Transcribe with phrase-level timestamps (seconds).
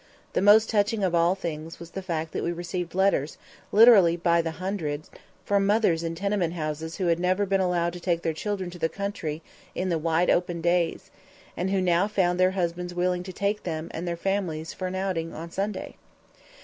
[0.33, 3.37] The most touching of all things was the fact that we received letters,
[3.71, 5.07] literally by the hundred,
[5.45, 8.79] from mothers in tenement houses who had never been allowed to take their children to
[8.79, 9.43] the country
[9.75, 11.11] in the wide open days,
[11.55, 14.95] and who now found their husbands willing to take them and their families for an
[14.95, 15.97] outing on Sunday.